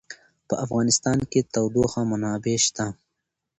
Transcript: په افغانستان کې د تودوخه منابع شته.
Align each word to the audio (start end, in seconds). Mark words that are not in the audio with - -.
په 0.47 0.55
افغانستان 0.65 1.19
کې 1.31 1.39
د 1.43 1.47
تودوخه 1.53 2.01
منابع 2.11 2.57
شته. 2.65 2.85